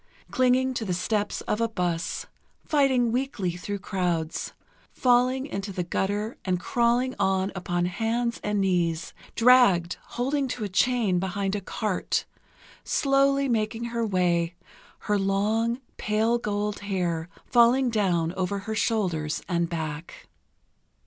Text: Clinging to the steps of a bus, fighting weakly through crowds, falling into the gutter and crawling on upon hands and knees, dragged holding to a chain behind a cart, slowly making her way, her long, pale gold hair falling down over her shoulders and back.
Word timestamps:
Clinging 0.31 0.73
to 0.73 0.83
the 0.83 0.95
steps 0.95 1.41
of 1.41 1.61
a 1.61 1.69
bus, 1.69 2.25
fighting 2.65 3.11
weakly 3.11 3.51
through 3.55 3.77
crowds, 3.77 4.51
falling 4.91 5.45
into 5.45 5.71
the 5.71 5.83
gutter 5.83 6.39
and 6.43 6.59
crawling 6.59 7.13
on 7.19 7.51
upon 7.53 7.85
hands 7.85 8.39
and 8.43 8.59
knees, 8.61 9.13
dragged 9.35 9.97
holding 10.17 10.47
to 10.47 10.63
a 10.63 10.69
chain 10.69 11.19
behind 11.19 11.55
a 11.55 11.61
cart, 11.61 12.25
slowly 12.83 13.47
making 13.47 13.83
her 13.93 14.03
way, 14.03 14.55
her 15.01 15.19
long, 15.19 15.79
pale 15.97 16.39
gold 16.39 16.79
hair 16.79 17.29
falling 17.45 17.91
down 17.91 18.33
over 18.33 18.57
her 18.65 18.73
shoulders 18.73 19.43
and 19.47 19.69
back. 19.69 20.27